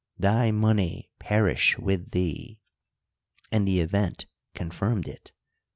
—Thy 0.17 0.49
money 0.49 1.11
perish 1.19 1.77
with 1.77 2.09
thee: 2.09 2.59
and 3.51 3.67
the 3.67 3.81
event 3.81 4.25
confirmed 4.55 5.07
it. 5.07 5.31